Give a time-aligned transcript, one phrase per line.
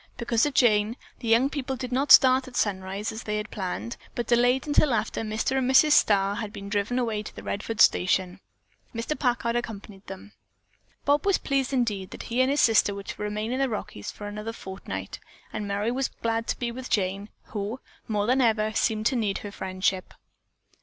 [0.17, 3.97] Because of Jane, the young people did not start at sunrise as they had planned,
[4.15, 5.59] but delayed until after Mr.
[5.59, 5.91] and Mrs.
[5.91, 8.39] Starr had been driven away to the Redfords station.
[8.95, 9.13] Mr.
[9.19, 10.31] Packard accompanied them.
[11.05, 14.09] Bob was pleased indeed that he and his sister were to remain in the Rockies
[14.09, 15.19] for another fortnight,
[15.53, 19.37] and Merry was glad to be with Jane, who, more than ever, seemed to need
[19.45, 20.15] her friendship.